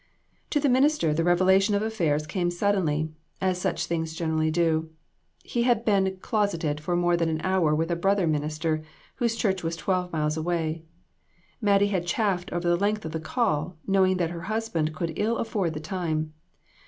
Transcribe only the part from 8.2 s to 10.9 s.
minister, whose church was twelve miles away.